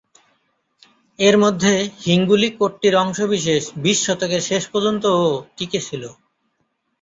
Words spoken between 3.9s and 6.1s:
শতকের শেষ পর্যন্তও টিকে ছিল।